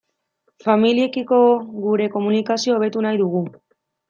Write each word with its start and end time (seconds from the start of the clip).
Familiekiko 0.67 1.39
gure 1.83 2.09
komunikazio 2.15 2.75
hobetu 2.79 3.05
nahi 3.07 3.23
dugu. 3.23 3.45